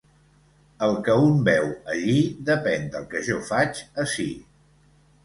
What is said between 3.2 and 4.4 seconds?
jo faig ací.